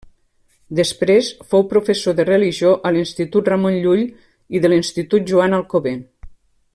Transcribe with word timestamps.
Després, 0.77 1.27
fou 1.51 1.65
professor 1.73 2.15
de 2.21 2.25
religió 2.31 2.71
a 2.91 2.93
l'Institut 2.97 3.53
Ramon 3.55 3.77
Llull 3.85 4.03
i 4.59 4.63
de 4.65 4.73
l'Institut 4.75 5.33
Joan 5.33 5.59
Alcover. 5.63 5.97